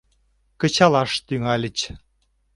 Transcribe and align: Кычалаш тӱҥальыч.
Кычалаш 0.59 1.11
тӱҥальыч. 1.27 1.77